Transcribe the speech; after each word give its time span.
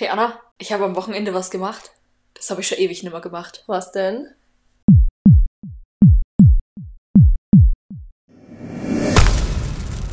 Hey 0.00 0.08
Anna, 0.08 0.40
ich 0.56 0.72
habe 0.72 0.86
am 0.86 0.96
Wochenende 0.96 1.34
was 1.34 1.50
gemacht. 1.50 1.90
Das 2.32 2.48
habe 2.48 2.62
ich 2.62 2.68
schon 2.68 2.78
ewig 2.78 3.02
nicht 3.02 3.12
mehr 3.12 3.20
gemacht. 3.20 3.64
Was 3.66 3.92
denn? 3.92 4.28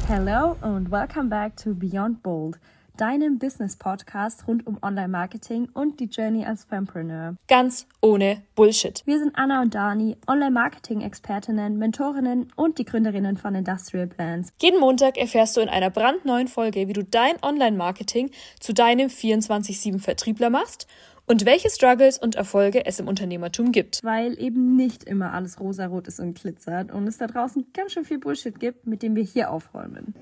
Hello 0.05 0.57
and 0.59 0.91
welcome 0.91 1.29
back 1.29 1.55
to 1.55 1.73
Beyond 1.73 2.21
Bold, 2.21 2.57
deinem 2.97 3.39
Business-Podcast 3.39 4.47
rund 4.47 4.65
um 4.67 4.77
Online-Marketing 4.81 5.69
und 5.73 5.99
die 5.99 6.05
Journey 6.05 6.45
als 6.45 6.65
Fempreneur. 6.65 7.35
Ganz 7.47 7.87
ohne 8.01 8.41
Bullshit. 8.55 9.03
Wir 9.05 9.19
sind 9.19 9.35
Anna 9.35 9.61
und 9.61 9.75
Dani, 9.75 10.17
Online-Marketing-Expertinnen, 10.27 11.77
Mentorinnen 11.77 12.51
und 12.55 12.79
die 12.79 12.85
Gründerinnen 12.85 13.37
von 13.37 13.55
Industrial 13.55 14.07
Plans. 14.07 14.49
Jeden 14.61 14.79
Montag 14.79 15.17
erfährst 15.17 15.57
du 15.57 15.61
in 15.61 15.69
einer 15.69 15.89
brandneuen 15.89 16.47
Folge, 16.47 16.87
wie 16.87 16.93
du 16.93 17.03
dein 17.03 17.41
Online-Marketing 17.41 18.31
zu 18.59 18.73
deinem 18.73 19.07
24-7-Vertriebler 19.07 20.49
machst 20.49 20.87
und 21.27 21.45
welche 21.45 21.69
Struggles 21.69 22.17
und 22.17 22.35
Erfolge 22.35 22.85
es 22.85 22.99
im 22.99 23.07
Unternehmertum 23.07 23.71
gibt. 23.71 24.03
Weil 24.03 24.39
eben 24.41 24.75
nicht 24.75 25.03
immer 25.03 25.33
alles 25.33 25.59
rosarot 25.59 26.07
ist 26.07 26.19
und 26.19 26.39
glitzert 26.39 26.91
und 26.91 27.07
es 27.07 27.17
da 27.17 27.27
draußen 27.27 27.67
ganz 27.73 27.91
schön 27.91 28.05
viel 28.05 28.17
Bullshit 28.17 28.59
gibt, 28.59 28.87
mit 28.87 29.03
dem 29.03 29.15
wir 29.15 29.23
hier 29.23 29.51
aufräumen. 29.51 30.15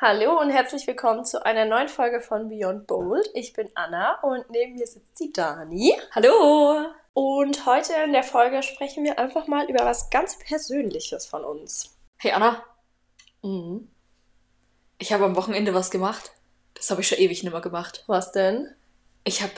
Hallo 0.00 0.38
und 0.40 0.50
herzlich 0.50 0.86
willkommen 0.86 1.24
zu 1.24 1.44
einer 1.44 1.64
neuen 1.64 1.88
Folge 1.88 2.20
von 2.20 2.48
Beyond 2.48 2.86
Bold. 2.86 3.28
Ich 3.34 3.52
bin 3.52 3.68
Anna 3.74 4.20
und 4.22 4.48
neben 4.50 4.74
mir 4.74 4.86
sitzt 4.86 5.18
die 5.18 5.32
Dani. 5.32 5.92
Hallo! 6.12 6.86
Und 7.14 7.66
heute 7.66 7.94
in 8.04 8.12
der 8.12 8.22
Folge 8.22 8.62
sprechen 8.62 9.02
wir 9.02 9.18
einfach 9.18 9.48
mal 9.48 9.68
über 9.68 9.84
was 9.84 10.08
ganz 10.10 10.38
Persönliches 10.38 11.26
von 11.26 11.44
uns. 11.44 11.96
Hey 12.18 12.30
Anna, 12.32 12.62
Mhm. 13.42 13.90
ich 14.98 15.12
habe 15.12 15.24
am 15.24 15.34
Wochenende 15.36 15.74
was 15.74 15.90
gemacht. 15.90 16.30
Das 16.74 16.90
habe 16.90 17.00
ich 17.00 17.08
schon 17.08 17.18
ewig 17.18 17.42
nicht 17.42 17.52
mehr 17.52 17.60
gemacht. 17.60 18.04
Was 18.06 18.30
denn? 18.30 18.72
Ich 19.24 19.42
habe 19.42 19.52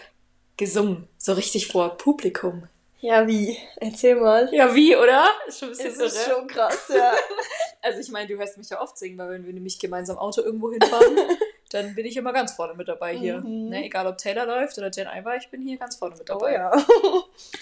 gesungen, 0.57 1.07
so 1.19 1.35
richtig 1.35 1.69
vor 1.69 1.99
Publikum. 1.99 2.67
Ja, 3.01 3.27
wie? 3.27 3.59
Erzähl 3.77 4.17
mal. 4.17 4.49
Ja, 4.55 4.75
wie, 4.75 4.97
oder? 4.97 5.27
Ist 5.47 5.61
schon 5.61 5.69
ein 5.69 5.73
Es 5.75 5.99
ist 5.99 6.27
schon 6.29 6.47
krass, 6.47 6.91
ja. 6.95 7.13
Also 7.83 8.01
ich 8.01 8.11
meine, 8.11 8.29
du 8.29 8.37
hörst 8.37 8.59
mich 8.59 8.71
ja 8.71 8.81
oft 8.81 8.99
singen, 8.99 9.19
weil 9.19 9.31
wenn 9.31 9.47
wir 9.47 9.53
nämlich 9.53 9.79
gemeinsam 9.79 10.19
Auto 10.19 10.43
irgendwo 10.43 10.71
hinfahren, 10.71 11.17
dann 11.71 11.95
bin 11.95 12.07
ich 12.07 12.17
immer 12.17 12.33
ganz 12.33 12.53
vorne 12.53 12.75
mit 12.75 12.89
dabei 12.89 13.17
hier. 13.17 13.41
Mhm. 13.41 13.69
Ne, 13.71 13.85
egal 13.85 14.07
ob 14.07 14.19
Taylor 14.19 14.47
läuft 14.47 14.77
oder 14.79 14.91
Jen 14.91 15.09
Iver, 15.09 15.37
ich 15.37 15.49
bin 15.49 15.63
hier 15.63 15.79
ganz 15.79 15.97
vorne 15.97 16.17
mit 16.17 16.31
oh 16.31 16.39
dabei. 16.39 16.55
ja. 16.55 16.73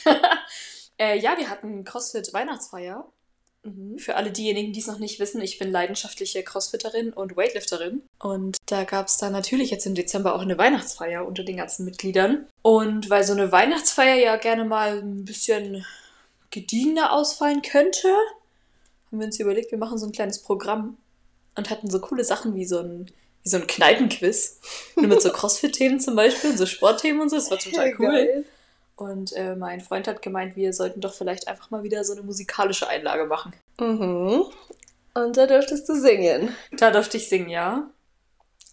Äh, 1.00 1.16
ja, 1.20 1.38
wir 1.38 1.48
hatten 1.48 1.84
CrossFit 1.84 2.34
Weihnachtsfeier. 2.34 3.06
Mhm. 3.62 3.98
Für 3.98 4.16
alle 4.16 4.30
diejenigen, 4.30 4.72
die 4.72 4.80
es 4.80 4.86
noch 4.86 4.98
nicht 4.98 5.20
wissen, 5.20 5.40
ich 5.40 5.58
bin 5.58 5.70
leidenschaftliche 5.70 6.42
Crossfitterin 6.42 7.12
und 7.12 7.36
Weightlifterin. 7.36 8.02
Und 8.18 8.56
da 8.66 8.84
gab 8.84 9.06
es 9.06 9.16
dann 9.16 9.32
natürlich 9.32 9.70
jetzt 9.70 9.86
im 9.86 9.94
Dezember 9.94 10.34
auch 10.34 10.40
eine 10.40 10.58
Weihnachtsfeier 10.58 11.26
unter 11.26 11.44
den 11.44 11.56
ganzen 11.56 11.84
Mitgliedern. 11.84 12.46
Und 12.62 13.10
weil 13.10 13.24
so 13.24 13.32
eine 13.32 13.52
Weihnachtsfeier 13.52 14.16
ja 14.16 14.36
gerne 14.36 14.64
mal 14.64 14.98
ein 14.98 15.24
bisschen 15.24 15.84
gediegener 16.50 17.12
ausfallen 17.12 17.62
könnte, 17.62 18.08
haben 19.10 19.18
wir 19.18 19.26
uns 19.26 19.40
überlegt, 19.40 19.70
wir 19.70 19.78
machen 19.78 19.98
so 19.98 20.06
ein 20.06 20.12
kleines 20.12 20.40
Programm 20.40 20.96
und 21.56 21.70
hatten 21.70 21.90
so 21.90 22.00
coole 22.00 22.24
Sachen 22.24 22.54
wie 22.54 22.64
so 22.64 22.78
ein, 22.78 23.10
wie 23.42 23.48
so 23.48 23.56
ein 23.56 23.66
Kneipenquiz. 23.66 24.60
Nur 24.96 25.06
mit 25.08 25.22
so 25.22 25.30
Crossfit-Themen 25.30 26.00
zum 26.00 26.16
Beispiel 26.16 26.50
und 26.50 26.56
so 26.58 26.66
Sportthemen 26.66 27.22
und 27.22 27.30
so. 27.30 27.36
Das 27.36 27.50
war 27.50 27.58
total 27.58 27.94
cool. 27.98 28.06
Geil. 28.06 28.44
Und 28.96 29.32
äh, 29.34 29.54
mein 29.54 29.80
Freund 29.80 30.08
hat 30.08 30.22
gemeint, 30.22 30.56
wir 30.56 30.72
sollten 30.72 31.00
doch 31.00 31.14
vielleicht 31.14 31.46
einfach 31.46 31.70
mal 31.70 31.84
wieder 31.84 32.02
so 32.02 32.12
eine 32.12 32.22
musikalische 32.22 32.88
Einlage 32.88 33.26
machen. 33.26 33.52
Mhm. 33.78 34.44
Und 35.14 35.36
da 35.36 35.46
durftest 35.46 35.88
du 35.88 35.94
singen. 35.94 36.54
Da 36.72 36.90
durfte 36.90 37.16
ich 37.16 37.28
singen, 37.28 37.48
ja. 37.48 37.88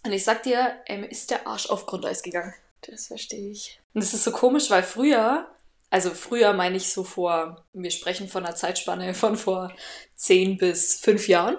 Und 0.04 0.12
ich 0.12 0.24
sag 0.24 0.42
dir, 0.42 0.74
ähm, 0.86 1.04
ist 1.04 1.30
der 1.30 1.46
Arsch 1.46 1.70
auf 1.70 1.86
Grundeis 1.86 2.22
gegangen. 2.22 2.54
Das 2.82 3.06
verstehe 3.06 3.50
ich. 3.50 3.80
Und 3.94 4.02
das 4.02 4.14
ist 4.14 4.24
so 4.24 4.30
komisch, 4.30 4.70
weil 4.70 4.82
früher, 4.82 5.48
also 5.90 6.10
früher 6.10 6.52
meine 6.52 6.76
ich 6.76 6.92
so 6.92 7.04
vor, 7.04 7.64
wir 7.72 7.90
sprechen 7.90 8.28
von 8.28 8.44
einer 8.44 8.54
Zeitspanne 8.56 9.14
von 9.14 9.36
vor 9.36 9.72
10 10.16 10.58
bis 10.58 11.00
5 11.00 11.28
Jahren, 11.28 11.56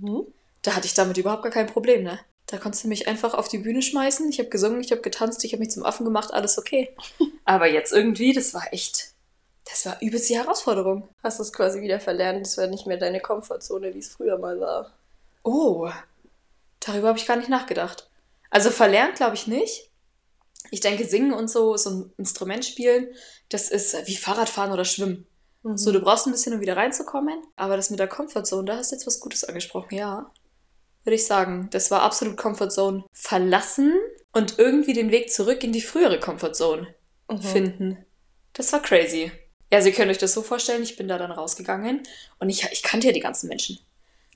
Mhm. 0.00 0.26
da 0.62 0.74
hatte 0.76 0.86
ich 0.86 0.94
damit 0.94 1.16
überhaupt 1.16 1.42
gar 1.42 1.52
kein 1.52 1.66
Problem, 1.66 2.02
ne? 2.04 2.20
Da 2.46 2.58
konntest 2.58 2.84
du 2.84 2.88
mich 2.88 3.08
einfach 3.08 3.34
auf 3.34 3.48
die 3.48 3.58
Bühne 3.58 3.80
schmeißen. 3.82 4.28
Ich 4.28 4.38
habe 4.38 4.50
gesungen, 4.50 4.80
ich 4.80 4.90
habe 4.92 5.00
getanzt, 5.00 5.42
ich 5.44 5.52
habe 5.52 5.60
mich 5.60 5.70
zum 5.70 5.84
Affen 5.84 6.04
gemacht, 6.04 6.32
alles 6.32 6.58
okay. 6.58 6.94
Aber 7.44 7.66
jetzt 7.66 7.92
irgendwie, 7.92 8.32
das 8.34 8.52
war 8.54 8.72
echt, 8.72 9.14
das 9.64 9.86
war 9.86 9.96
übelst 10.02 10.28
die 10.28 10.36
Herausforderung. 10.36 11.08
Hast 11.22 11.38
du 11.38 11.42
es 11.42 11.52
quasi 11.52 11.80
wieder 11.80 12.00
verlernt, 12.00 12.44
das 12.44 12.56
wäre 12.58 12.68
nicht 12.68 12.86
mehr 12.86 12.98
deine 12.98 13.20
Komfortzone, 13.20 13.94
wie 13.94 13.98
es 13.98 14.08
früher 14.10 14.38
mal 14.38 14.60
war. 14.60 14.92
Oh, 15.42 15.90
darüber 16.80 17.08
habe 17.08 17.18
ich 17.18 17.26
gar 17.26 17.36
nicht 17.36 17.48
nachgedacht. 17.48 18.08
Also 18.50 18.70
verlernt 18.70 19.16
glaube 19.16 19.34
ich 19.34 19.46
nicht. 19.46 19.90
Ich 20.70 20.80
denke, 20.80 21.06
singen 21.06 21.32
und 21.32 21.48
so, 21.50 21.76
so 21.76 21.90
ein 21.90 22.12
Instrument 22.16 22.64
spielen, 22.64 23.08
das 23.48 23.70
ist 23.70 24.06
wie 24.06 24.16
Fahrradfahren 24.16 24.72
oder 24.72 24.84
Schwimmen. 24.84 25.26
Mhm. 25.62 25.76
So, 25.76 25.92
du 25.92 26.00
brauchst 26.00 26.26
ein 26.26 26.32
bisschen, 26.32 26.54
um 26.54 26.60
wieder 26.60 26.76
reinzukommen. 26.76 27.42
Aber 27.56 27.76
das 27.76 27.90
mit 27.90 27.98
der 27.98 28.08
Comfortzone, 28.08 28.64
da 28.64 28.76
hast 28.76 28.90
du 28.90 28.96
jetzt 28.96 29.06
was 29.06 29.20
Gutes 29.20 29.44
angesprochen, 29.44 29.94
ja. 29.94 30.30
Würde 31.04 31.14
ich 31.16 31.26
sagen. 31.26 31.68
Das 31.70 31.90
war 31.90 32.02
absolut 32.02 32.36
Comfortzone 32.36 33.04
verlassen 33.12 33.92
und 34.32 34.58
irgendwie 34.58 34.94
den 34.94 35.10
Weg 35.10 35.30
zurück 35.30 35.62
in 35.62 35.72
die 35.72 35.82
frühere 35.82 36.18
Comfortzone 36.18 36.94
Mhm. 37.30 37.40
finden. 37.42 38.06
Das 38.52 38.72
war 38.72 38.80
crazy. 38.82 39.32
Ja, 39.70 39.78
also 39.78 39.88
ihr 39.88 39.94
könnt 39.94 40.10
euch 40.10 40.18
das 40.18 40.32
so 40.34 40.42
vorstellen, 40.42 40.82
ich 40.82 40.96
bin 40.96 41.08
da 41.08 41.18
dann 41.18 41.30
rausgegangen 41.32 42.02
und 42.38 42.48
ich, 42.48 42.64
ich 42.72 42.82
kannte 42.82 43.06
ja 43.08 43.12
die 43.12 43.20
ganzen 43.20 43.48
Menschen. 43.48 43.78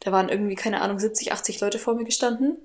Da 0.01 0.13
waren 0.13 0.29
irgendwie, 0.29 0.55
keine 0.55 0.81
Ahnung, 0.81 0.99
70, 0.99 1.33
80 1.33 1.61
Leute 1.61 1.79
vor 1.79 1.95
mir 1.95 2.05
gestanden 2.05 2.57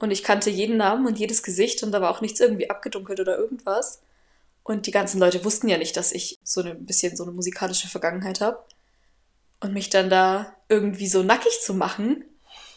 und 0.00 0.10
ich 0.10 0.24
kannte 0.24 0.50
jeden 0.50 0.78
Namen 0.78 1.06
und 1.06 1.18
jedes 1.18 1.42
Gesicht 1.42 1.82
und 1.82 1.92
da 1.92 2.00
war 2.00 2.10
auch 2.10 2.22
nichts 2.22 2.40
irgendwie 2.40 2.70
abgedunkelt 2.70 3.20
oder 3.20 3.36
irgendwas. 3.36 4.00
Und 4.62 4.86
die 4.86 4.92
ganzen 4.92 5.20
Leute 5.20 5.44
wussten 5.44 5.68
ja 5.68 5.76
nicht, 5.76 5.96
dass 5.96 6.12
ich 6.12 6.38
so 6.42 6.62
ein 6.62 6.86
bisschen 6.86 7.16
so 7.16 7.24
eine 7.24 7.32
musikalische 7.32 7.88
Vergangenheit 7.88 8.40
habe. 8.40 8.64
Und 9.60 9.74
mich 9.74 9.90
dann 9.90 10.08
da 10.08 10.56
irgendwie 10.70 11.06
so 11.06 11.22
nackig 11.22 11.60
zu 11.60 11.74
machen, 11.74 12.24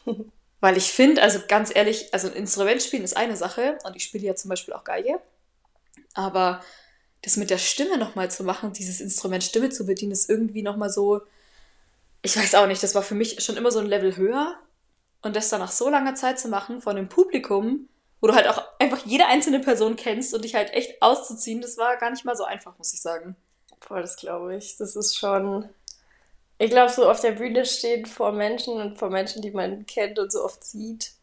weil 0.59 0.75
ich 0.75 0.91
finde, 0.91 1.21
also 1.21 1.39
ganz 1.47 1.73
ehrlich, 1.73 2.13
also 2.13 2.27
ein 2.27 2.33
Instrument 2.33 2.81
spielen 2.81 3.05
ist 3.05 3.15
eine 3.15 3.37
Sache 3.37 3.77
und 3.85 3.95
ich 3.95 4.03
spiele 4.03 4.25
ja 4.25 4.35
zum 4.35 4.49
Beispiel 4.49 4.73
auch 4.73 4.83
Geige. 4.83 5.21
Aber 6.13 6.61
das 7.21 7.37
mit 7.37 7.49
der 7.49 7.57
Stimme 7.57 7.97
nochmal 7.97 8.29
zu 8.29 8.43
machen, 8.43 8.73
dieses 8.73 8.99
Instrument 8.99 9.45
Stimme 9.45 9.69
zu 9.69 9.85
bedienen, 9.85 10.11
ist 10.11 10.29
irgendwie 10.29 10.61
nochmal 10.61 10.89
so, 10.89 11.21
ich 12.21 12.35
weiß 12.35 12.55
auch 12.55 12.67
nicht, 12.67 12.83
das 12.83 12.95
war 12.95 13.01
für 13.01 13.15
mich 13.15 13.41
schon 13.41 13.55
immer 13.55 13.71
so 13.71 13.79
ein 13.79 13.85
Level 13.85 14.17
höher. 14.17 14.59
Und 15.23 15.35
das 15.35 15.49
dann 15.49 15.61
nach 15.61 15.71
so 15.71 15.89
langer 15.89 16.15
Zeit 16.15 16.39
zu 16.39 16.49
machen, 16.49 16.81
von 16.81 16.97
einem 16.97 17.09
Publikum, 17.09 17.89
wo 18.21 18.27
du 18.27 18.35
halt 18.35 18.47
auch 18.47 18.61
einfach 18.79 19.05
jede 19.05 19.25
einzelne 19.25 19.59
Person 19.59 19.95
kennst 19.95 20.33
und 20.33 20.43
dich 20.43 20.55
halt 20.55 20.73
echt 20.73 21.01
auszuziehen, 21.01 21.61
das 21.61 21.77
war 21.77 21.97
gar 21.97 22.11
nicht 22.11 22.25
mal 22.25 22.35
so 22.35 22.43
einfach, 22.43 22.77
muss 22.77 22.93
ich 22.93 23.01
sagen. 23.01 23.35
Boah, 23.87 24.01
das 24.01 24.17
glaube 24.17 24.55
ich. 24.55 24.77
Das 24.77 24.95
ist 24.95 25.17
schon. 25.17 25.69
Ich 26.57 26.69
glaube, 26.69 26.91
so 26.91 27.09
auf 27.09 27.19
der 27.19 27.31
Bühne 27.31 27.65
stehen 27.65 28.05
vor 28.05 28.31
Menschen 28.31 28.75
und 28.75 28.97
vor 28.97 29.09
Menschen, 29.09 29.41
die 29.41 29.51
man 29.51 29.85
kennt 29.85 30.19
und 30.19 30.31
so 30.31 30.43
oft 30.43 30.63
sieht, 30.63 31.13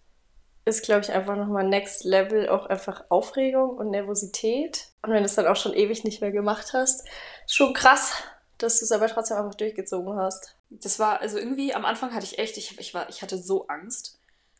ist, 0.65 0.83
glaube 0.83 1.03
ich, 1.03 1.12
einfach 1.12 1.37
nochmal 1.37 1.66
Next 1.66 2.05
Level 2.05 2.49
auch 2.49 2.66
einfach 2.66 3.05
Aufregung 3.09 3.77
und 3.77 3.91
Nervosität. 3.91 4.89
Und 5.03 5.10
wenn 5.10 5.22
du 5.22 5.27
es 5.27 5.34
dann 5.34 5.47
auch 5.47 5.56
schon 5.56 5.72
ewig 5.72 6.05
nicht 6.05 6.21
mehr 6.21 6.33
gemacht 6.33 6.72
hast, 6.75 7.06
schon 7.47 7.72
krass, 7.72 8.12
dass 8.59 8.78
du 8.78 8.84
es 8.84 8.93
aber 8.93 9.09
trotzdem 9.09 9.39
einfach 9.39 9.55
durchgezogen 9.55 10.16
hast. 10.16 10.56
Das 10.71 10.99
war, 10.99 11.21
also 11.21 11.37
irgendwie 11.39 11.75
am 11.75 11.85
Anfang 11.85 12.15
hatte 12.15 12.25
ich 12.25 12.39
echt, 12.39 12.57
ich, 12.57 12.79
ich, 12.79 12.95
war, 12.95 13.09
ich 13.09 13.23
hatte 13.23 13.39
so 13.39 13.67
Angst. 13.67 14.19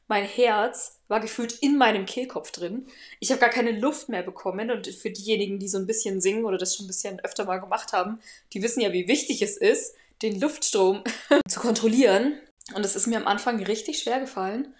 Mein 0.09 0.25
Herz 0.25 0.99
war 1.07 1.21
gefühlt 1.21 1.53
in 1.61 1.79
meinem 1.79 2.05
Kehlkopf 2.05 2.51
drin. 2.51 2.89
Ich 3.21 3.31
habe 3.31 3.41
gar 3.41 3.51
keine 3.51 3.71
Luft 3.73 4.09
mehr 4.09 4.25
bekommen. 4.25 4.71
Und 4.71 4.89
für 4.89 5.11
diejenigen, 5.11 5.61
die 5.61 5.69
so 5.69 5.79
ein 5.79 5.87
bisschen 5.87 6.21
singen 6.21 6.45
oder 6.45 6.59
das 6.59 6.75
schon 6.75 6.87
ein 6.87 6.89
bisschen 6.89 7.21
öfter 7.21 7.45
mal 7.45 7.59
gemacht 7.59 7.93
haben, 7.93 8.21
die 8.53 8.63
wissen 8.63 8.81
ja, 8.81 8.93
wie 8.93 9.07
wichtig 9.07 9.41
es 9.41 9.57
ist, 9.57 9.95
den 10.23 10.41
Luftstrom 10.41 11.05
zu 11.49 11.61
kontrollieren. 11.61 12.39
Und 12.75 12.85
es 12.85 12.97
ist 12.97 13.07
mir 13.07 13.19
am 13.19 13.27
Anfang 13.27 13.63
richtig 13.63 14.01
schwer 14.01 14.21
gefallen. 14.21 14.75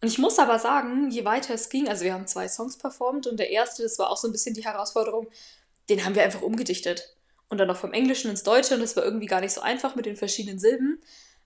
Und 0.00 0.08
ich 0.08 0.18
muss 0.18 0.38
aber 0.38 0.58
sagen, 0.58 1.10
je 1.10 1.24
weiter 1.24 1.54
es 1.54 1.70
ging, 1.70 1.88
also 1.88 2.04
wir 2.04 2.14
haben 2.14 2.26
zwei 2.26 2.48
Songs 2.48 2.78
performt 2.78 3.26
und 3.26 3.38
der 3.38 3.50
erste, 3.50 3.82
das 3.82 3.98
war 3.98 4.10
auch 4.10 4.16
so 4.16 4.28
ein 4.28 4.32
bisschen 4.32 4.54
die 4.54 4.64
Herausforderung, 4.64 5.28
den 5.88 6.04
haben 6.04 6.14
wir 6.14 6.22
einfach 6.22 6.42
umgedichtet. 6.42 7.16
Und 7.48 7.58
dann 7.58 7.68
noch 7.68 7.76
vom 7.76 7.92
Englischen 7.92 8.30
ins 8.30 8.42
Deutsche 8.42 8.74
und 8.74 8.80
das 8.80 8.96
war 8.96 9.04
irgendwie 9.04 9.26
gar 9.26 9.40
nicht 9.40 9.52
so 9.52 9.62
einfach 9.62 9.94
mit 9.94 10.06
den 10.06 10.16
verschiedenen 10.16 10.58
Silben. 10.58 11.02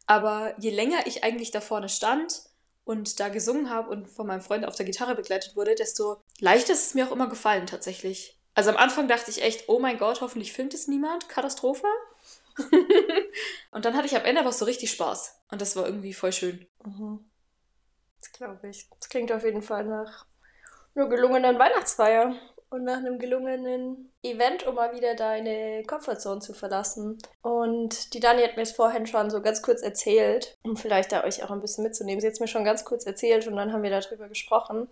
Aber 0.07 0.55
je 0.59 0.71
länger 0.71 1.07
ich 1.07 1.23
eigentlich 1.23 1.53
da 1.53 1.61
vorne 1.61 1.89
stand 1.89 2.43
und 2.85 3.21
da 3.21 3.29
gesungen 3.29 3.71
habe 3.71 3.91
und 3.91 4.09
von 4.09 4.27
meinem 4.27 4.41
Freund 4.41 4.65
auf 4.67 4.75
der 4.75 4.87
Gitarre 4.87 5.15
begleitet 5.15 5.55
wurde, 5.55 5.75
desto 5.75 6.17
leichter 6.41 6.73
ist 6.73 6.87
es 6.87 6.95
mir 6.95 7.07
auch 7.07 7.13
immer 7.13 7.29
gefallen 7.29 7.67
tatsächlich. 7.67 8.39
Also 8.55 8.71
am 8.71 8.77
Anfang 8.77 9.09
dachte 9.09 9.31
ich 9.31 9.43
echt, 9.43 9.69
oh 9.69 9.79
mein 9.79 9.99
Gott, 9.99 10.21
hoffentlich 10.21 10.53
filmt 10.53 10.75
es 10.75 10.89
niemand, 10.89 11.29
Katastrophe. 11.29 11.87
und 13.71 13.85
dann 13.85 13.97
hatte 13.97 14.07
ich 14.07 14.17
am 14.17 14.25
Ende 14.25 14.41
aber 14.41 14.53
so 14.53 14.65
richtig 14.65 14.91
Spaß. 14.91 15.41
Und 15.51 15.61
das 15.63 15.77
war 15.77 15.87
irgendwie 15.87 16.13
voll 16.13 16.33
schön. 16.33 16.67
Mhm. 16.85 17.25
Das 18.21 18.33
glaube 18.33 18.69
ich. 18.69 18.89
Das 18.99 19.09
klingt 19.09 19.33
auf 19.33 19.45
jeden 19.45 19.63
Fall 19.63 19.85
nach 19.85 20.27
einer 20.95 21.09
gelungenen 21.09 21.59
Weihnachtsfeier. 21.59 22.35
Und 22.73 22.85
nach 22.85 22.99
einem 22.99 23.19
gelungenen 23.19 24.11
Event, 24.23 24.67
um 24.67 24.75
mal 24.75 24.95
wieder 24.95 25.15
deine 25.15 25.83
Comfortzone 25.85 26.41
zu 26.41 26.55
verlassen. 26.55 27.19
Und 27.43 28.15
die 28.15 28.21
Dani 28.21 28.43
hat 28.43 28.57
mir 28.57 28.63
es 28.63 28.73
vorhin 28.73 29.07
schon 29.07 29.31
so 29.31 29.43
ganz 29.43 29.63
kurz 29.63 29.83
erzählt, 29.83 30.57
um 30.63 30.77
vielleicht 30.77 31.13
da 31.13 31.25
euch 31.25 31.43
auch 31.45 31.51
ein 31.51 31.61
bisschen 31.61 31.85
mitzunehmen. 31.85 32.21
Sie 32.21 32.27
hat 32.27 32.35
es 32.35 32.41
mir 32.41 32.49
schon 32.49 32.65
ganz 32.65 32.85
kurz 32.85 33.05
erzählt 33.05 33.47
und 33.47 33.57
dann 33.57 33.73
haben 33.73 33.83
wir 33.83 33.91
darüber 33.91 34.29
gesprochen, 34.29 34.89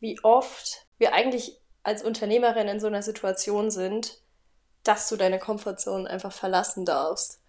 wie 0.00 0.18
oft 0.22 0.86
wir 0.98 1.12
eigentlich 1.12 1.58
als 1.82 2.02
Unternehmerin 2.02 2.68
in 2.68 2.80
so 2.80 2.86
einer 2.86 3.02
Situation 3.02 3.70
sind, 3.70 4.18
dass 4.84 5.08
du 5.08 5.16
deine 5.16 5.38
Comfortzone 5.38 6.08
einfach 6.08 6.32
verlassen 6.32 6.84
darfst. 6.84 7.40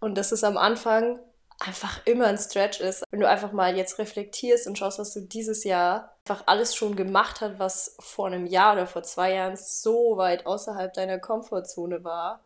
Und 0.00 0.16
das 0.16 0.32
ist 0.32 0.44
am 0.44 0.58
Anfang 0.58 1.18
einfach 1.60 2.00
immer 2.04 2.26
ein 2.26 2.38
Stretch 2.38 2.80
ist. 2.80 3.04
Wenn 3.10 3.20
du 3.20 3.28
einfach 3.28 3.52
mal 3.52 3.76
jetzt 3.76 3.98
reflektierst 3.98 4.66
und 4.66 4.76
schaust, 4.78 4.98
was 4.98 5.14
du 5.14 5.20
dieses 5.20 5.64
Jahr 5.64 6.16
einfach 6.26 6.44
alles 6.46 6.74
schon 6.74 6.96
gemacht 6.96 7.40
hast, 7.40 7.58
was 7.58 7.96
vor 8.00 8.26
einem 8.26 8.46
Jahr 8.46 8.74
oder 8.74 8.86
vor 8.86 9.02
zwei 9.02 9.32
Jahren 9.34 9.56
so 9.56 10.16
weit 10.16 10.46
außerhalb 10.46 10.92
deiner 10.92 11.18
Komfortzone 11.18 12.04
war. 12.04 12.40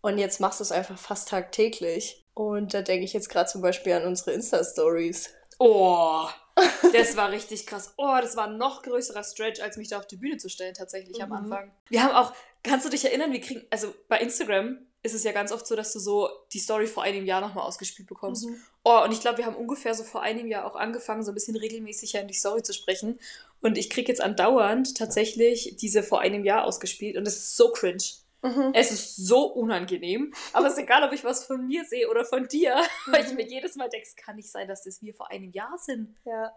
Und 0.00 0.18
jetzt 0.18 0.40
machst 0.40 0.60
du 0.60 0.64
es 0.64 0.72
einfach 0.72 0.98
fast 0.98 1.28
tagtäglich. 1.28 2.24
Und 2.34 2.74
da 2.74 2.82
denke 2.82 3.04
ich 3.04 3.12
jetzt 3.12 3.28
gerade 3.28 3.48
zum 3.48 3.62
Beispiel 3.62 3.92
an 3.94 4.04
unsere 4.04 4.32
Insta-Stories. 4.32 5.30
Oh, 5.58 6.26
das 6.92 7.16
war 7.16 7.30
richtig 7.30 7.66
krass. 7.66 7.94
Oh, 7.96 8.16
das 8.20 8.36
war 8.36 8.48
ein 8.48 8.56
noch 8.58 8.82
größerer 8.82 9.22
Stretch, 9.24 9.60
als 9.60 9.76
mich 9.76 9.88
da 9.88 9.98
auf 9.98 10.06
die 10.06 10.16
Bühne 10.16 10.36
zu 10.36 10.48
stellen, 10.48 10.74
tatsächlich 10.74 11.22
am 11.22 11.28
Mhm. 11.30 11.36
Anfang. 11.36 11.72
Wir 11.88 12.02
haben 12.02 12.14
auch, 12.14 12.32
kannst 12.62 12.84
du 12.86 12.90
dich 12.90 13.04
erinnern, 13.04 13.32
wir 13.32 13.40
kriegen, 13.40 13.64
also 13.70 13.94
bei 14.08 14.18
Instagram 14.18 14.78
ist 15.04 15.14
es 15.14 15.22
ja 15.22 15.32
ganz 15.32 15.52
oft 15.52 15.66
so, 15.66 15.76
dass 15.76 15.92
du 15.92 15.98
so 15.98 16.30
die 16.52 16.58
Story 16.58 16.86
vor 16.86 17.02
einem 17.02 17.26
Jahr 17.26 17.42
nochmal 17.42 17.64
ausgespielt 17.64 18.08
bekommst. 18.08 18.46
Mhm. 18.46 18.56
Oh, 18.84 19.02
und 19.04 19.12
ich 19.12 19.20
glaube, 19.20 19.38
wir 19.38 19.46
haben 19.46 19.54
ungefähr 19.54 19.94
so 19.94 20.02
vor 20.02 20.22
einem 20.22 20.48
Jahr 20.48 20.64
auch 20.64 20.76
angefangen, 20.76 21.22
so 21.22 21.30
ein 21.30 21.34
bisschen 21.34 21.56
regelmäßiger 21.56 22.20
in 22.22 22.26
die 22.26 22.34
Story 22.34 22.62
zu 22.62 22.72
sprechen. 22.72 23.20
Und 23.60 23.76
ich 23.76 23.90
kriege 23.90 24.10
jetzt 24.10 24.22
andauernd 24.22 24.96
tatsächlich 24.96 25.76
diese 25.76 26.02
vor 26.02 26.20
einem 26.20 26.44
Jahr 26.44 26.64
ausgespielt 26.64 27.18
und 27.18 27.28
es 27.28 27.36
ist 27.36 27.56
so 27.56 27.70
cringe. 27.70 28.02
Mhm. 28.42 28.72
Es 28.72 28.90
ist 28.90 29.16
so 29.16 29.44
unangenehm. 29.44 30.32
Aber 30.54 30.68
es 30.68 30.74
ist 30.74 30.80
egal, 30.80 31.04
ob 31.04 31.12
ich 31.12 31.22
was 31.22 31.44
von 31.44 31.66
mir 31.66 31.84
sehe 31.84 32.08
oder 32.08 32.24
von 32.24 32.48
dir, 32.48 32.74
weil 33.06 33.26
ich 33.26 33.34
mir 33.34 33.46
jedes 33.46 33.76
Mal 33.76 33.90
denke, 33.90 34.06
es 34.06 34.16
kann 34.16 34.36
nicht 34.36 34.50
sein, 34.50 34.68
dass 34.68 34.84
das 34.84 35.02
wir 35.02 35.14
vor 35.14 35.30
einem 35.30 35.50
Jahr 35.52 35.76
sind. 35.78 36.16
Ja, 36.24 36.50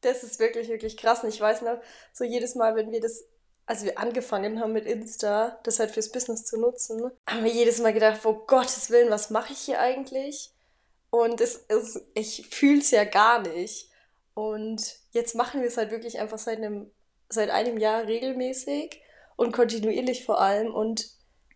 das 0.00 0.22
ist 0.22 0.40
wirklich, 0.40 0.68
wirklich 0.68 0.96
krass. 0.96 1.22
Und 1.22 1.28
ich 1.28 1.40
weiß 1.40 1.62
noch, 1.62 1.80
so 2.14 2.24
jedes 2.24 2.54
Mal, 2.54 2.76
wenn 2.76 2.92
wir 2.92 3.00
das, 3.00 3.24
als 3.66 3.84
wir 3.84 3.98
angefangen 3.98 4.60
haben 4.60 4.72
mit 4.72 4.86
Insta, 4.86 5.58
das 5.62 5.78
halt 5.78 5.90
fürs 5.90 6.12
Business 6.12 6.44
zu 6.44 6.60
nutzen, 6.60 7.10
haben 7.26 7.44
wir 7.44 7.52
jedes 7.52 7.80
Mal 7.80 7.92
gedacht, 7.92 8.20
oh 8.24 8.44
Gottes 8.46 8.90
Willen, 8.90 9.10
was 9.10 9.30
mache 9.30 9.52
ich 9.52 9.60
hier 9.60 9.80
eigentlich? 9.80 10.52
Und 11.10 11.40
es 11.40 11.56
ist, 11.56 12.00
ich 12.14 12.48
fühle 12.50 12.80
es 12.80 12.90
ja 12.90 13.04
gar 13.04 13.40
nicht. 13.40 13.88
Und 14.34 14.96
jetzt 15.12 15.34
machen 15.34 15.60
wir 15.60 15.68
es 15.68 15.76
halt 15.76 15.90
wirklich 15.90 16.18
einfach 16.18 16.38
seit 16.38 16.58
einem, 16.58 16.90
seit 17.28 17.50
einem 17.50 17.78
Jahr 17.78 18.06
regelmäßig 18.06 19.00
und 19.36 19.52
kontinuierlich 19.52 20.24
vor 20.24 20.40
allem. 20.40 20.74
Und 20.74 21.08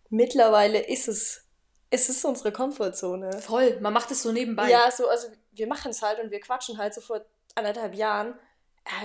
mittlerweile 0.09 0.79
ist 0.79 1.09
es, 1.09 1.43
es 1.91 2.09
ist 2.09 2.25
unsere 2.25 2.53
Komfortzone. 2.53 3.41
Voll, 3.41 3.81
man 3.81 3.93
macht 3.93 4.11
es 4.11 4.23
so 4.23 4.33
nebenbei. 4.33 4.71
Ja, 4.71 4.91
so, 4.91 5.09
also 5.09 5.29
wir 5.53 5.67
machen 5.67 5.91
es 5.91 6.03
halt 6.03 6.21
und 6.21 6.31
wir 6.31 6.41
quatschen 6.41 6.79
halt 6.79 6.95
so 6.95 7.01
vor 7.01 7.25
anderthalb 7.55 7.95
Jahren. 7.95 8.39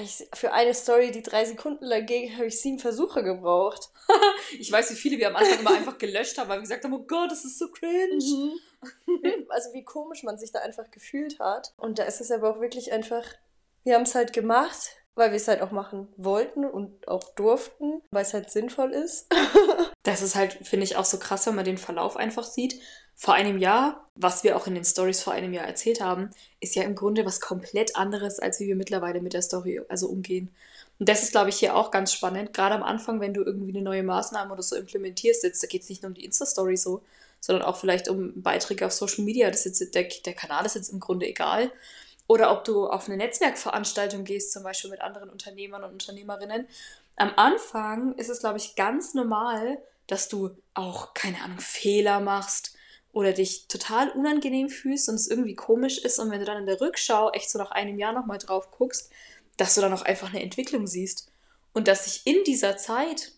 Ich 0.02 0.28
für 0.34 0.54
eine 0.54 0.74
Story, 0.74 1.12
die 1.12 1.22
drei 1.22 1.46
Sekunden 1.46 1.86
lang 1.86 2.06
ging, 2.06 2.34
habe 2.36 2.46
ich 2.48 2.60
sieben 2.62 2.80
Versuche 2.80 3.24
gebraucht. 3.24 3.90
Ich 4.60 4.72
weiß, 4.72 4.92
wie 4.92 4.96
viele 4.96 5.18
wir 5.18 5.30
am 5.30 5.36
Anfang 5.36 5.60
immer 5.60 5.74
einfach 5.76 5.98
gelöscht 5.98 6.38
haben, 6.38 6.48
weil 6.50 6.58
wir 6.58 6.62
gesagt 6.62 6.84
haben, 6.84 6.94
oh 6.94 7.06
Gott, 7.08 7.32
das 7.32 7.44
ist 7.44 7.58
so 7.58 7.70
cringe. 7.72 8.18
Wie- 8.20 9.46
also 9.50 9.74
wie 9.74 9.84
komisch 9.84 10.24
man 10.24 10.38
sich 10.38 10.52
da 10.52 10.60
einfach 10.60 10.92
gefühlt 10.92 11.40
hat. 11.40 11.74
Und 11.78 11.98
da 11.98 12.04
ist 12.04 12.22
es 12.22 12.30
aber 12.32 12.50
auch 12.52 12.62
wirklich 12.62 12.92
einfach, 12.92 13.24
wir 13.84 13.96
haben 13.96 14.04
es 14.04 14.14
halt 14.14 14.32
gemacht, 14.34 14.92
weil 15.16 15.32
wir 15.32 15.38
es 15.38 15.48
halt 15.48 15.62
auch 15.62 15.72
machen 15.72 16.08
wollten 16.18 16.66
und 16.66 17.08
auch 17.08 17.36
durften, 17.36 18.02
weil 18.12 18.24
es 18.24 18.34
halt 18.34 18.50
sinnvoll 18.50 18.92
ist. 18.92 19.28
Das 20.06 20.22
ist 20.22 20.36
halt, 20.36 20.52
finde 20.68 20.84
ich, 20.84 20.98
auch 20.98 21.06
so 21.06 21.18
krass, 21.18 21.48
wenn 21.48 21.56
man 21.56 21.64
den 21.64 21.78
Verlauf 21.78 22.18
einfach 22.18 22.44
sieht. 22.44 22.76
Vor 23.16 23.36
einem 23.36 23.58
Jahr, 23.58 24.10
was 24.16 24.44
wir 24.44 24.58
auch 24.58 24.68
in 24.68 24.76
den 24.76 24.84
Stories 24.84 25.24
vor 25.24 25.32
einem 25.32 25.54
Jahr 25.54 25.66
erzählt 25.66 26.02
haben, 26.02 26.30
ist 26.60 26.76
ja 26.76 26.84
im 26.84 26.94
Grunde 26.94 27.26
was 27.26 27.40
komplett 27.40 27.96
anderes, 27.96 28.38
als 28.38 28.60
wie 28.60 28.68
wir 28.68 28.76
mittlerweile 28.76 29.22
mit 29.22 29.32
der 29.32 29.42
Story 29.42 29.80
also 29.88 30.10
umgehen. 30.10 30.54
Und 31.00 31.08
das 31.08 31.24
ist, 31.24 31.32
glaube 31.32 31.52
ich, 31.52 31.56
hier 31.56 31.78
auch 31.78 31.90
ganz 31.90 32.12
spannend. 32.12 32.54
Gerade 32.54 32.76
am 32.76 32.84
Anfang, 32.84 33.22
wenn 33.22 33.34
du 33.34 33.44
irgendwie 33.44 33.72
eine 33.72 33.82
neue 33.82 34.04
Maßnahme 34.04 34.52
oder 34.52 34.62
so 34.62 34.76
implementierst, 34.76 35.44
jetzt, 35.44 35.64
da 35.64 35.68
geht 35.68 35.84
es 35.84 35.90
nicht 35.90 36.04
nur 36.04 36.10
um 36.10 36.16
die 36.16 36.26
Insta-Story 36.26 36.76
so, 36.76 37.02
sondern 37.40 37.64
auch 37.64 37.78
vielleicht 37.78 38.10
um 38.10 38.42
Beiträge 38.42 38.86
auf 38.86 38.92
Social 38.92 39.24
Media. 39.24 39.50
Das 39.50 39.66
ist 39.66 39.80
jetzt, 39.80 39.96
der, 39.96 40.08
der 40.26 40.34
Kanal 40.34 40.66
ist 40.66 40.76
jetzt 40.76 40.92
im 40.92 41.00
Grunde 41.00 41.28
egal. 41.28 41.72
Oder 42.34 42.52
ob 42.52 42.64
du 42.64 42.88
auf 42.88 43.06
eine 43.06 43.18
Netzwerkveranstaltung 43.18 44.24
gehst, 44.24 44.54
zum 44.54 44.64
Beispiel 44.64 44.90
mit 44.90 45.02
anderen 45.02 45.30
Unternehmern 45.30 45.84
und 45.84 45.92
Unternehmerinnen. 45.92 46.68
Am 47.16 47.32
Anfang 47.36 48.16
ist 48.16 48.28
es, 48.28 48.40
glaube 48.40 48.58
ich, 48.58 48.76
ganz 48.76 49.14
normal, 49.14 49.78
dass 50.08 50.30
du 50.30 50.50
auch, 50.74 51.14
keine 51.14 51.40
Ahnung, 51.44 51.60
Fehler 51.60 52.22
machst 52.22 52.74
oder 53.12 53.34
dich 53.34 53.68
total 53.68 54.10
unangenehm 54.10 54.70
fühlst 54.70 55.10
und 55.10 55.16
es 55.16 55.28
irgendwie 55.28 55.54
komisch 55.54 56.00
ist. 56.00 56.18
Und 56.18 56.32
wenn 56.32 56.40
du 56.40 56.46
dann 56.48 56.58
in 56.58 56.66
der 56.66 56.82
Rückschau 56.82 57.30
echt 57.34 57.52
so 57.52 57.60
nach 57.60 57.70
einem 57.70 58.00
Jahr 58.00 58.14
nochmal 58.14 58.40
drauf 58.40 58.72
guckst, 58.72 59.12
dass 59.58 59.76
du 59.76 59.82
dann 59.82 59.94
auch 59.94 60.02
einfach 60.02 60.30
eine 60.30 60.42
Entwicklung 60.42 60.88
siehst. 60.88 61.30
Und 61.72 61.88
dass 61.88 62.06
sich 62.06 62.26
in 62.26 62.44
dieser 62.46 62.78
Zeit, 62.78 63.34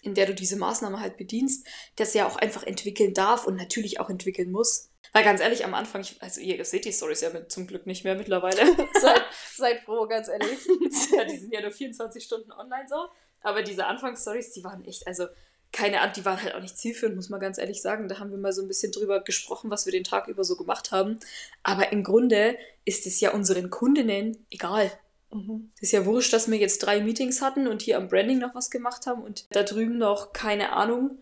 in 0.00 0.14
der 0.14 0.24
du 0.24 0.34
diese 0.34 0.56
Maßnahme 0.56 1.00
halt 1.00 1.18
bedienst, 1.18 1.66
das 1.96 2.14
ja 2.14 2.26
auch 2.26 2.36
einfach 2.36 2.62
entwickeln 2.62 3.12
darf 3.12 3.46
und 3.46 3.56
natürlich 3.56 4.00
auch 4.00 4.08
entwickeln 4.08 4.50
muss. 4.50 4.88
Weil 5.16 5.24
ganz 5.24 5.40
ehrlich, 5.40 5.64
am 5.64 5.72
Anfang, 5.72 6.02
ich, 6.02 6.20
also 6.20 6.42
ihr 6.42 6.62
seht 6.66 6.84
die 6.84 6.92
Stories 6.92 7.22
ja 7.22 7.30
mit, 7.30 7.50
zum 7.50 7.66
Glück 7.66 7.86
nicht 7.86 8.04
mehr 8.04 8.16
mittlerweile. 8.16 8.66
seid, 9.00 9.22
seid 9.50 9.80
froh, 9.80 10.06
ganz 10.06 10.28
ehrlich. 10.28 10.58
ja, 11.16 11.24
die 11.24 11.38
sind 11.38 11.54
ja 11.54 11.62
nur 11.62 11.70
24 11.70 12.22
Stunden 12.22 12.52
online 12.52 12.86
so. 12.86 13.06
Aber 13.40 13.62
diese 13.62 13.86
Anfangsstories, 13.86 14.52
die 14.52 14.62
waren 14.62 14.84
echt, 14.84 15.06
also 15.06 15.24
keine 15.72 16.02
Ahnung, 16.02 16.12
die 16.16 16.24
waren 16.26 16.42
halt 16.42 16.54
auch 16.54 16.60
nicht 16.60 16.76
zielführend, 16.76 17.16
muss 17.16 17.30
man 17.30 17.40
ganz 17.40 17.56
ehrlich 17.56 17.80
sagen. 17.80 18.08
Da 18.08 18.18
haben 18.18 18.30
wir 18.30 18.36
mal 18.36 18.52
so 18.52 18.60
ein 18.60 18.68
bisschen 18.68 18.92
drüber 18.92 19.20
gesprochen, 19.20 19.70
was 19.70 19.86
wir 19.86 19.92
den 19.92 20.04
Tag 20.04 20.28
über 20.28 20.44
so 20.44 20.54
gemacht 20.54 20.92
haben. 20.92 21.18
Aber 21.62 21.92
im 21.92 22.04
Grunde 22.04 22.58
ist 22.84 23.06
es 23.06 23.18
ja 23.18 23.32
unseren 23.32 23.70
Kundinnen 23.70 24.44
egal. 24.50 24.92
Mhm. 25.32 25.72
Es 25.76 25.84
ist 25.84 25.92
ja 25.92 26.04
wurscht, 26.04 26.34
dass 26.34 26.50
wir 26.50 26.58
jetzt 26.58 26.80
drei 26.80 27.00
Meetings 27.00 27.40
hatten 27.40 27.68
und 27.68 27.80
hier 27.80 27.96
am 27.96 28.08
Branding 28.08 28.36
noch 28.36 28.54
was 28.54 28.70
gemacht 28.70 29.06
haben 29.06 29.22
und 29.22 29.46
da 29.48 29.62
drüben 29.62 29.96
noch, 29.96 30.34
keine 30.34 30.74
Ahnung, 30.74 31.16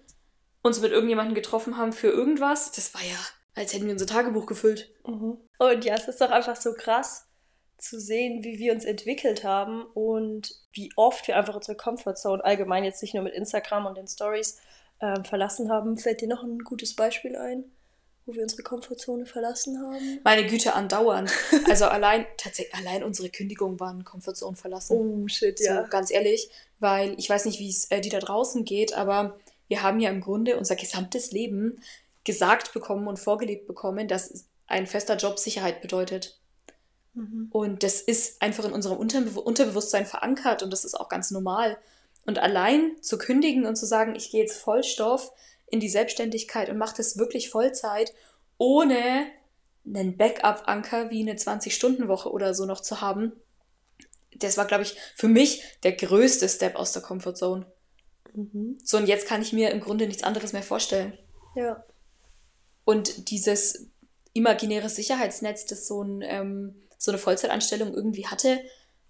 uns 0.63 0.81
mit 0.81 0.91
irgendjemandem 0.91 1.37
getroffen 1.37 1.77
haben 1.77 1.93
für 1.93 2.09
irgendwas. 2.09 2.73
Das 2.73 2.93
war 2.93 3.03
ja, 3.03 3.19
als 3.55 3.73
hätten 3.73 3.87
wir 3.87 3.93
unser 3.93 4.07
Tagebuch 4.07 4.47
gefüllt. 4.47 4.91
Mhm. 5.07 5.39
Und 5.59 5.85
ja, 5.85 5.95
es 5.95 6.09
ist 6.09 6.21
doch 6.21 6.31
einfach 6.31 6.57
so 6.57 6.75
krass 6.75 7.27
zu 7.79 8.01
sehen, 8.01 8.45
wie 8.45 8.59
wir 8.59 8.73
uns 8.73 8.85
entwickelt 8.85 9.45
haben 9.45 9.85
und 9.95 10.55
wie 10.73 10.91
oft 10.97 11.27
wir 11.29 11.37
einfach 11.37 11.55
unsere 11.55 11.77
Comfortzone 11.77 12.45
allgemein 12.45 12.85
jetzt 12.85 13.03
nicht 13.03 13.15
nur 13.15 13.23
mit 13.23 13.35
Instagram 13.35 13.87
und 13.87 13.97
den 13.97 14.09
Stories 14.09 14.59
ähm, 15.01 15.25
verlassen 15.25 15.71
haben. 15.71 15.99
Fällt 15.99 16.21
dir 16.21 16.29
noch 16.29 16.43
ein 16.43 16.61
gutes 16.61 16.95
Beispiel 16.95 17.37
ein, 17.37 17.65
wo 18.27 18.35
wir 18.35 18.43
unsere 18.43 18.63
Komfortzone 18.63 19.27
verlassen 19.27 19.79
haben? 19.81 20.21
Meine 20.25 20.47
Güte, 20.47 20.75
andauernd. 20.75 21.31
Also 21.69 21.87
allein, 21.87 22.27
tatsächlich, 22.37 22.75
allein 22.75 23.05
unsere 23.05 23.29
Kündigungen 23.29 23.79
waren 23.81 24.05
Komfortzone 24.05 24.57
verlassen. 24.57 24.97
Oh, 24.97 25.29
shit, 25.29 25.59
So, 25.59 25.85
ganz 25.91 26.11
ehrlich, 26.11 26.49
weil 26.79 27.15
ich 27.19 27.29
weiß 27.29 27.45
nicht, 27.45 27.61
wie 27.61 27.71
es 27.71 27.91
äh, 27.91 28.01
dir 28.01 28.13
da 28.13 28.21
draußen 28.21 28.65
geht, 28.65 28.95
aber 28.95 29.39
wir 29.69 29.83
haben 29.83 30.01
ja 30.01 30.11
im 30.11 30.21
Grunde 30.21 30.57
unser 30.57 30.77
gesamtes 30.77 31.33
Leben 31.33 31.81
gesagt 32.25 32.73
bekommen 32.73 33.07
und 33.07 33.19
vorgelebt 33.19 33.67
bekommen, 33.67 34.09
dass 34.09 34.47
ein 34.67 34.87
fester 34.87 35.17
Job 35.17 35.39
Sicherheit 35.39 35.83
bedeutet. 35.83 36.41
Mhm. 37.15 37.49
Und 37.51 37.83
das 37.83 38.01
ist 38.01 38.41
einfach 38.43 38.65
in 38.65 38.73
unserem 38.73 38.97
Unterbe 38.97 39.41
Unterbewusstsein 39.41 40.07
verankert 40.07 40.63
und 40.63 40.71
das 40.71 40.85
ist 40.85 40.99
auch 40.99 41.09
ganz 41.09 41.31
normal. 41.31 41.79
Und 42.27 42.39
allein 42.39 42.97
zu 43.03 43.19
kündigen 43.19 43.67
und 43.67 43.77
zu 43.77 43.87
sagen, 43.87 44.15
ich 44.15 44.31
gehe 44.31 44.41
jetzt 44.41 44.59
Vollstoff 44.59 45.33
in 45.67 45.81
die 45.81 45.89
Selbstständigkeit 45.89 46.71
und 46.71 46.79
mache 46.79 46.97
das 46.97 47.19
wirklich 47.19 47.51
Vollzeit, 47.51 48.15
ohne 48.57 49.27
einen 49.87 50.17
Backup-Anker 50.17 51.11
wie 51.11 51.21
eine 51.21 51.35
20-Stunden-Woche 51.35 52.31
oder 52.31 52.55
so 52.55 52.65
noch 52.65 52.81
zu 52.81 53.01
haben, 53.01 53.33
das 54.37 54.57
war, 54.57 54.67
glaube 54.67 54.83
ich, 54.83 54.97
für 55.15 55.29
mich 55.29 55.63
der 55.83 55.93
größte 55.93 56.49
Step 56.49 56.77
aus 56.77 56.93
der 56.93 57.03
Comfortzone. 57.03 57.67
Mhm. 58.35 58.79
So, 58.83 58.97
und 58.97 59.07
jetzt 59.07 59.29
kann 59.29 59.43
ich 59.43 59.53
mir 59.53 59.71
im 59.71 59.81
Grunde 59.81 60.07
nichts 60.07 60.23
anderes 60.23 60.53
mehr 60.53 60.63
vorstellen. 60.63 61.17
Ja. 61.55 61.85
Und 62.85 63.31
dieses 63.31 63.89
imaginäre 64.33 64.89
Sicherheitsnetz, 64.89 65.67
das 65.67 65.87
so, 65.87 66.03
ein, 66.03 66.23
ähm, 66.23 66.83
so 66.99 67.11
eine 67.11 67.19
Vollzeitanstellung 67.19 67.95
irgendwie 67.95 68.27
hatte, 68.27 68.61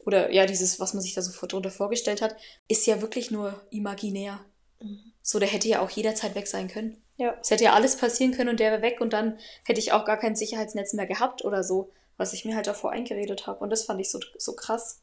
oder 0.06 0.30
ja, 0.32 0.46
dieses, 0.46 0.80
was 0.80 0.92
man 0.94 1.02
sich 1.02 1.14
da 1.14 1.22
so 1.22 1.46
drunter 1.46 1.70
vorgestellt 1.70 2.20
hat, 2.22 2.36
ist 2.68 2.86
ja 2.86 3.00
wirklich 3.00 3.30
nur 3.30 3.60
imaginär. 3.70 4.44
Mhm. 4.80 5.12
So, 5.22 5.38
der 5.38 5.48
hätte 5.48 5.68
ja 5.68 5.80
auch 5.80 5.90
jederzeit 5.90 6.34
weg 6.34 6.46
sein 6.46 6.68
können. 6.68 7.02
Ja. 7.16 7.36
Es 7.40 7.50
hätte 7.50 7.64
ja 7.64 7.72
alles 7.72 7.96
passieren 7.96 8.32
können 8.32 8.50
und 8.50 8.60
der 8.60 8.72
wäre 8.72 8.82
weg 8.82 9.00
und 9.00 9.12
dann 9.12 9.38
hätte 9.64 9.80
ich 9.80 9.92
auch 9.92 10.04
gar 10.04 10.18
kein 10.18 10.36
Sicherheitsnetz 10.36 10.92
mehr 10.92 11.06
gehabt 11.06 11.44
oder 11.44 11.62
so, 11.64 11.90
was 12.16 12.32
ich 12.32 12.44
mir 12.44 12.54
halt 12.54 12.66
davor 12.66 12.90
eingeredet 12.90 13.46
habe. 13.46 13.60
Und 13.60 13.70
das 13.70 13.84
fand 13.84 14.00
ich 14.00 14.10
so, 14.10 14.20
so 14.36 14.54
krass. 14.54 15.00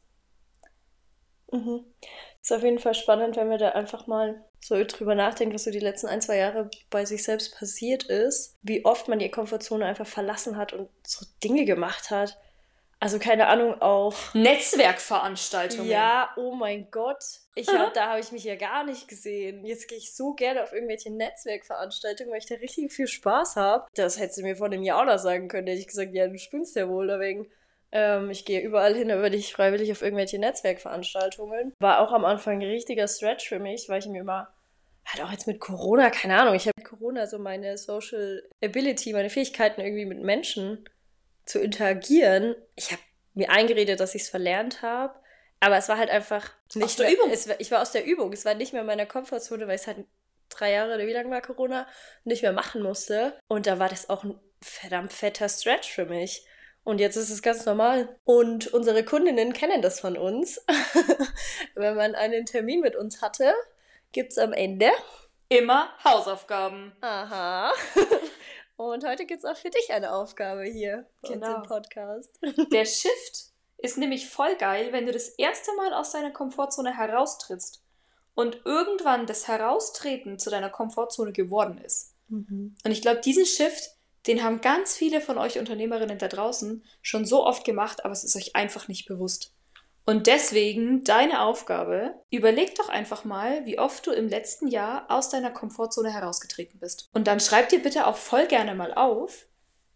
Mhm. 1.50 1.84
Ist 2.42 2.52
auf 2.52 2.64
jeden 2.64 2.80
Fall 2.80 2.94
spannend, 2.94 3.36
wenn 3.36 3.48
man 3.48 3.58
da 3.58 3.70
einfach 3.70 4.08
mal 4.08 4.44
so 4.60 4.82
drüber 4.84 5.14
nachdenkt, 5.14 5.54
was 5.54 5.64
so 5.64 5.70
die 5.70 5.78
letzten 5.78 6.08
ein, 6.08 6.20
zwei 6.20 6.38
Jahre 6.38 6.68
bei 6.90 7.04
sich 7.04 7.22
selbst 7.22 7.56
passiert 7.56 8.02
ist, 8.04 8.56
wie 8.62 8.84
oft 8.84 9.08
man 9.08 9.20
die 9.20 9.30
Komfortzone 9.30 9.86
einfach 9.86 10.06
verlassen 10.06 10.56
hat 10.56 10.72
und 10.72 10.88
so 11.06 11.24
Dinge 11.42 11.64
gemacht 11.64 12.10
hat. 12.10 12.36
Also 12.98 13.18
keine 13.18 13.48
Ahnung, 13.48 13.80
auch. 13.80 14.14
Netzwerkveranstaltungen. 14.32 15.90
Ja, 15.90 16.30
oh 16.36 16.54
mein 16.54 16.88
Gott. 16.92 17.24
Ich 17.56 17.68
hab, 17.68 17.92
da 17.94 18.10
habe 18.10 18.20
ich 18.20 18.30
mich 18.30 18.44
ja 18.44 18.54
gar 18.54 18.84
nicht 18.84 19.08
gesehen. 19.08 19.64
Jetzt 19.64 19.88
gehe 19.88 19.98
ich 19.98 20.14
so 20.14 20.34
gerne 20.34 20.62
auf 20.62 20.72
irgendwelche 20.72 21.10
Netzwerkveranstaltungen, 21.10 22.32
weil 22.32 22.38
ich 22.38 22.46
da 22.46 22.54
richtig 22.54 22.92
viel 22.92 23.08
Spaß 23.08 23.56
habe. 23.56 23.88
Das 23.94 24.20
hättest 24.20 24.38
du 24.38 24.42
mir 24.42 24.54
vor 24.54 24.66
einem 24.66 24.84
Jahr 24.84 25.02
oder 25.02 25.18
sagen 25.18 25.48
können. 25.48 25.66
Da 25.66 25.72
hätte 25.72 25.80
ich 25.80 25.88
gesagt, 25.88 26.14
ja, 26.14 26.28
du 26.28 26.38
spinnst 26.38 26.76
ja 26.76 26.88
wohl 26.88 27.08
deswegen. 27.08 27.50
Ähm, 27.92 28.30
ich 28.30 28.44
gehe 28.44 28.60
überall 28.60 28.94
hin, 28.94 29.10
aber 29.10 29.30
nicht 29.30 29.52
freiwillig 29.52 29.92
auf 29.92 30.02
irgendwelche 30.02 30.38
Netzwerkveranstaltungen. 30.38 31.74
War 31.78 32.00
auch 32.00 32.12
am 32.12 32.24
Anfang 32.24 32.60
ein 32.60 32.68
richtiger 32.68 33.06
Stretch 33.06 33.48
für 33.48 33.58
mich, 33.58 33.88
weil 33.88 34.00
ich 34.00 34.06
mir 34.06 34.20
immer 34.20 34.52
halt 35.06 35.22
auch 35.24 35.32
jetzt 35.32 35.46
mit 35.46 35.60
Corona, 35.60 36.10
keine 36.10 36.40
Ahnung, 36.40 36.54
ich 36.54 36.66
habe 36.66 36.74
mit 36.76 36.86
Corona 36.86 37.26
so 37.26 37.38
meine 37.38 37.76
Social 37.76 38.42
Ability, 38.62 39.12
meine 39.12 39.30
Fähigkeiten 39.30 39.80
irgendwie 39.80 40.04
mit 40.04 40.22
Menschen 40.22 40.88
zu 41.44 41.60
interagieren. 41.60 42.54
Ich 42.76 42.92
habe 42.92 43.02
mir 43.34 43.50
eingeredet, 43.50 44.00
dass 44.00 44.14
ich 44.14 44.22
es 44.22 44.28
verlernt 44.28 44.82
habe, 44.82 45.14
aber 45.60 45.76
es 45.76 45.88
war 45.88 45.98
halt 45.98 46.10
einfach 46.10 46.50
nicht 46.74 46.84
Aus 46.84 46.96
der 46.96 47.06
mehr, 47.06 47.16
Übung. 47.16 47.30
Es, 47.30 47.48
ich 47.58 47.70
war 47.70 47.82
aus 47.82 47.92
der 47.92 48.04
Übung. 48.04 48.32
Es 48.32 48.44
war 48.44 48.54
nicht 48.54 48.72
mehr 48.72 48.82
in 48.82 48.86
meiner 48.86 49.06
Komfortzone, 49.06 49.66
weil 49.66 49.76
ich 49.76 49.82
es 49.82 49.86
halt 49.86 50.04
drei 50.48 50.72
Jahre 50.72 50.94
oder 50.94 51.06
wie 51.06 51.12
lange 51.12 51.30
war 51.30 51.40
Corona 51.40 51.86
nicht 52.24 52.42
mehr 52.42 52.52
machen 52.52 52.82
musste. 52.82 53.38
Und 53.48 53.66
da 53.66 53.78
war 53.78 53.88
das 53.88 54.10
auch 54.10 54.24
ein 54.24 54.38
verdammt 54.60 55.12
fetter 55.12 55.48
Stretch 55.48 55.90
für 55.90 56.06
mich. 56.06 56.46
Und 56.84 56.98
jetzt 57.00 57.16
ist 57.16 57.30
es 57.30 57.42
ganz 57.42 57.64
normal. 57.64 58.16
Und 58.24 58.72
unsere 58.72 59.04
Kundinnen 59.04 59.52
kennen 59.52 59.82
das 59.82 60.00
von 60.00 60.16
uns. 60.16 60.60
Wenn 61.74 61.94
man 61.96 62.14
einen 62.14 62.44
Termin 62.46 62.80
mit 62.80 62.96
uns 62.96 63.22
hatte, 63.22 63.54
gibt 64.12 64.32
es 64.32 64.38
am 64.38 64.52
Ende. 64.52 64.90
Immer 65.48 65.90
Hausaufgaben. 66.04 66.92
Aha. 67.00 67.72
Und 68.76 69.06
heute 69.06 69.26
gibt 69.26 69.44
es 69.44 69.50
auch 69.50 69.56
für 69.56 69.70
dich 69.70 69.92
eine 69.92 70.12
Aufgabe 70.12 70.64
hier 70.64 71.06
Genau. 71.22 71.56
im 71.56 71.62
Podcast. 71.62 72.38
Der 72.72 72.84
Shift 72.84 73.52
ist 73.78 73.98
nämlich 73.98 74.28
voll 74.28 74.56
geil, 74.56 74.88
wenn 74.92 75.06
du 75.06 75.12
das 75.12 75.28
erste 75.28 75.72
Mal 75.76 75.92
aus 75.94 76.12
deiner 76.12 76.30
Komfortzone 76.30 76.96
heraustrittst 76.96 77.82
und 78.34 78.60
irgendwann 78.64 79.26
das 79.26 79.46
Heraustreten 79.46 80.38
zu 80.38 80.50
deiner 80.50 80.70
Komfortzone 80.70 81.32
geworden 81.32 81.78
ist. 81.78 82.14
Und 82.30 82.74
ich 82.84 83.02
glaube, 83.02 83.20
diesen 83.20 83.44
Shift, 83.44 83.90
den 84.26 84.42
haben 84.42 84.60
ganz 84.60 84.94
viele 84.94 85.20
von 85.20 85.38
euch 85.38 85.58
Unternehmerinnen 85.58 86.18
da 86.18 86.28
draußen 86.28 86.84
schon 87.02 87.24
so 87.24 87.44
oft 87.44 87.64
gemacht, 87.64 88.04
aber 88.04 88.12
es 88.12 88.24
ist 88.24 88.36
euch 88.36 88.54
einfach 88.54 88.88
nicht 88.88 89.06
bewusst. 89.06 89.52
Und 90.04 90.26
deswegen 90.26 91.04
deine 91.04 91.42
Aufgabe, 91.42 92.14
überleg 92.30 92.74
doch 92.74 92.88
einfach 92.88 93.24
mal, 93.24 93.64
wie 93.66 93.78
oft 93.78 94.06
du 94.06 94.10
im 94.10 94.28
letzten 94.28 94.66
Jahr 94.66 95.06
aus 95.08 95.28
deiner 95.28 95.52
Komfortzone 95.52 96.12
herausgetreten 96.12 96.80
bist. 96.80 97.08
Und 97.12 97.28
dann 97.28 97.38
schreib 97.38 97.68
dir 97.68 97.80
bitte 97.80 98.06
auch 98.06 98.16
voll 98.16 98.46
gerne 98.46 98.74
mal 98.74 98.92
auf, 98.94 99.46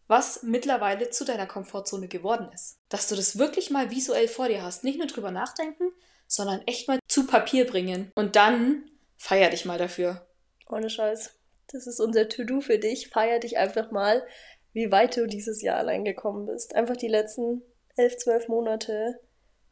was 0.07 0.45
mittlerweile 0.45 1.11
zu 1.11 1.25
deiner 1.25 1.47
Komfortzone 1.47 2.07
geworden 2.07 2.49
ist. 2.55 2.79
Dass 2.89 3.09
du 3.09 3.17
das 3.17 3.39
wirklich 3.39 3.71
mal 3.71 3.91
visuell 3.91 4.29
vor 4.29 4.47
dir 4.47 4.63
hast. 4.63 4.85
Nicht 4.85 4.99
nur 4.99 5.09
drüber 5.09 5.33
nachdenken, 5.33 5.91
sondern 6.29 6.63
echt 6.67 6.87
mal 6.87 7.01
zu 7.09 7.27
Papier 7.27 7.67
bringen. 7.67 8.13
Und 8.15 8.37
dann 8.37 8.89
feier 9.17 9.51
dich 9.51 9.65
mal 9.65 9.79
dafür. 9.79 10.25
Ohne 10.69 10.89
Scheiß. 10.89 11.35
Das 11.69 11.87
ist 11.87 12.01
unser 12.01 12.29
To-Do 12.29 12.61
für 12.61 12.79
dich. 12.79 13.09
Feier 13.09 13.39
dich 13.39 13.59
einfach 13.59 13.91
mal, 13.91 14.27
wie 14.73 14.91
weit 14.91 15.17
du 15.17 15.27
dieses 15.27 15.63
Jahr 15.63 15.79
allein 15.79 16.05
gekommen 16.05 16.47
bist. 16.47 16.75
Einfach 16.75 16.97
die 16.97 17.09
letzten 17.09 17.63
elf, 17.97 18.17
zwölf 18.17 18.49
Monate, 18.49 19.19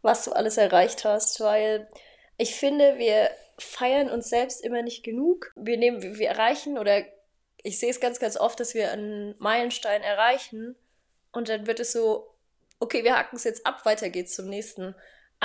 was 0.03 0.25
du 0.25 0.33
alles 0.33 0.57
erreicht 0.57 1.05
hast, 1.05 1.41
weil 1.41 1.89
ich 2.37 2.55
finde, 2.55 2.99
wir 2.99 3.31
feiern 3.59 4.11
uns 4.11 4.29
selbst 4.29 4.65
immer 4.65 4.83
nicht 4.83 5.05
genug. 5.05 5.53
Wir 5.57 5.77
nehmen, 5.77 6.03
wir 6.19 6.29
erreichen 6.29 6.79
oder 6.79 7.03
ich 7.63 7.79
sehe 7.79 7.91
es 7.91 8.01
ganz, 8.01 8.19
ganz 8.19 8.37
oft, 8.37 8.59
dass 8.61 8.75
wir 8.75 8.91
einen 8.91 9.35
Meilenstein 9.39 10.03
erreichen 10.03 10.77
und 11.33 11.49
dann 11.49 11.67
wird 11.67 11.81
es 11.81 11.93
so, 11.93 12.35
okay, 12.79 13.05
wir 13.05 13.17
hacken 13.17 13.37
es 13.37 13.45
jetzt 13.45 13.67
ab, 13.67 13.85
weiter 13.85 14.11
geht's 14.11 14.35
zum 14.35 14.49
nächsten. 14.49 14.95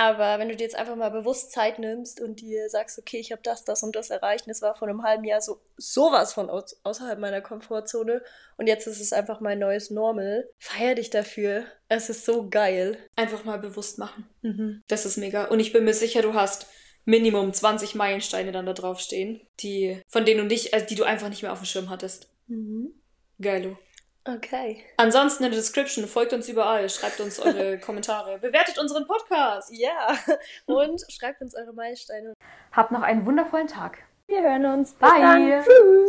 Aber 0.00 0.38
wenn 0.38 0.48
du 0.48 0.56
dir 0.56 0.64
jetzt 0.64 0.76
einfach 0.76 0.96
mal 0.96 1.10
bewusst 1.10 1.52
Zeit 1.52 1.78
nimmst 1.78 2.22
und 2.22 2.40
dir 2.40 2.70
sagst, 2.70 2.98
okay, 2.98 3.18
ich 3.18 3.32
habe 3.32 3.42
das, 3.44 3.64
das 3.64 3.82
und 3.82 3.94
das 3.94 4.08
erreicht, 4.08 4.46
und 4.46 4.50
es 4.50 4.62
war 4.62 4.74
vor 4.74 4.88
einem 4.88 5.02
halben 5.02 5.24
Jahr 5.24 5.42
so 5.42 5.60
sowas 5.76 6.32
von 6.32 6.48
aus, 6.48 6.80
außerhalb 6.84 7.18
meiner 7.18 7.42
Komfortzone 7.42 8.22
und 8.56 8.66
jetzt 8.66 8.86
ist 8.86 8.98
es 8.98 9.12
einfach 9.12 9.40
mein 9.40 9.58
neues 9.58 9.90
Normal, 9.90 10.48
feier 10.58 10.94
dich 10.94 11.10
dafür. 11.10 11.66
Es 11.88 12.08
ist 12.08 12.24
so 12.24 12.48
geil. 12.48 12.96
Einfach 13.14 13.44
mal 13.44 13.58
bewusst 13.58 13.98
machen. 13.98 14.26
Mhm. 14.40 14.82
Das 14.88 15.04
ist 15.04 15.18
mega. 15.18 15.44
Und 15.44 15.60
ich 15.60 15.70
bin 15.70 15.84
mir 15.84 15.92
sicher, 15.92 16.22
du 16.22 16.32
hast 16.32 16.66
Minimum 17.04 17.52
20 17.52 17.94
Meilensteine 17.94 18.52
dann 18.52 18.64
da 18.64 18.72
drauf 18.72 19.00
stehen, 19.00 19.46
die, 19.60 20.00
von 20.08 20.24
denen 20.24 20.40
du 20.40 20.46
nicht, 20.46 20.72
also 20.72 20.86
die 20.86 20.94
du 20.94 21.04
einfach 21.04 21.28
nicht 21.28 21.42
mehr 21.42 21.52
auf 21.52 21.60
dem 21.60 21.66
Schirm 21.66 21.90
hattest. 21.90 22.32
Mhm. 22.46 22.94
Geilo. 23.38 23.76
Okay. 24.24 24.84
Ansonsten 24.96 25.44
in 25.44 25.50
der 25.50 25.58
Description, 25.58 26.06
folgt 26.06 26.32
uns 26.32 26.48
überall, 26.48 26.88
schreibt 26.90 27.20
uns 27.20 27.40
eure 27.40 27.78
Kommentare, 27.80 28.38
bewertet 28.38 28.78
unseren 28.78 29.06
Podcast. 29.06 29.72
Ja. 29.72 30.16
Und 30.66 31.02
schreibt 31.08 31.40
uns 31.40 31.54
eure 31.54 31.72
Meilensteine. 31.72 32.34
Habt 32.72 32.92
noch 32.92 33.02
einen 33.02 33.24
wundervollen 33.24 33.66
Tag. 33.66 33.98
Wir 34.26 34.42
hören 34.42 34.66
uns. 34.66 34.92
Bye. 34.94 35.62
Tschüss. 35.64 36.08